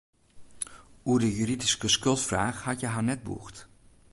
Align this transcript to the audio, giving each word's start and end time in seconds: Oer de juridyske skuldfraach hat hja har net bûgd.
Oer 1.09 1.19
de 1.23 1.31
juridyske 1.37 1.89
skuldfraach 1.97 2.59
hat 2.67 2.79
hja 2.81 2.89
har 2.93 3.07
net 3.07 3.21
bûgd. 3.27 3.55